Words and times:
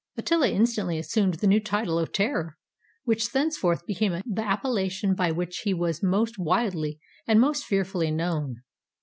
Attila 0.17 0.49
instantly 0.49 0.97
assumed 0.97 1.35
this 1.35 1.47
new 1.47 1.59
title 1.59 1.99
of 1.99 2.11
terror, 2.11 2.57
which 3.03 3.29
thenceforth 3.29 3.85
became 3.85 4.19
the 4.25 4.41
appellation 4.43 5.13
by 5.13 5.29
which 5.29 5.59
he 5.59 5.75
was 5.75 6.01
most 6.01 6.39
widely 6.39 6.99
and 7.27 7.39
most 7.39 7.65
fearfully 7.65 8.09
known. 8.09 8.63